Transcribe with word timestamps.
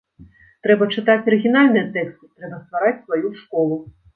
Трэба 0.67 0.87
чытаць 0.95 1.27
арыгінальныя 1.31 1.85
тэксты, 1.99 2.25
трэба 2.41 2.57
ствараць 2.65 2.99
сваю 3.05 3.37
школу. 3.45 3.83